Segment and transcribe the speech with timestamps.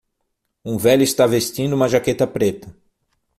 [0.65, 2.75] Um velho está vestindo uma jaqueta preta.